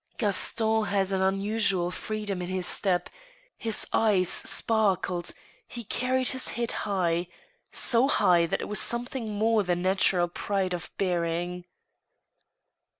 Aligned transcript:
Gaston 0.17 0.85
had 0.85 1.11
an 1.11 1.21
unusual 1.21 1.91
freedom 1.91 2.41
in 2.41 2.47
his 2.49 2.65
step, 2.65 3.07
his 3.55 3.85
eyes 3.93 4.29
sparkled, 4.29 5.29
he 5.67 5.83
carried 5.83 6.29
his 6.29 6.47
head 6.47 6.71
high— 6.71 7.27
so 7.71 8.07
high 8.07 8.47
that 8.47 8.61
it 8.61 8.67
was 8.67 8.81
something 8.81 9.29
more 9.31 9.61
than 9.61 9.83
natural 9.83 10.27
pride 10.27 10.73
of 10.73 10.89
bearing. 10.97 11.65